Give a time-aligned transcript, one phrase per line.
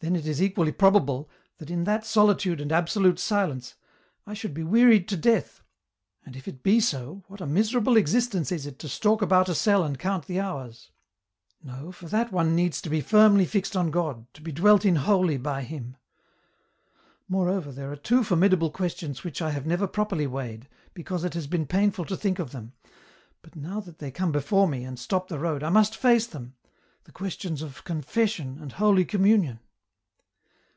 [0.00, 1.28] then it is equally probable,
[1.58, 3.74] that in that solitude and absolute silence,
[4.24, 5.64] I should be wearied to death,
[6.24, 9.54] and if it be so, what a miserable existence is it to stalk about a
[9.54, 10.90] cell and count the hours.
[11.60, 14.96] No, for that one needs to be firmly fixed on God, to be dwelt in
[14.96, 15.96] wholly by Him."
[17.28, 21.48] Moreover, there are two formidable questions which I have never properly weighed, because it has
[21.48, 22.74] been painful to think of them,
[23.42, 26.54] but now that they come before me, and stop the road, I must face them,
[27.04, 29.58] the questions of Confession and Holy Communion.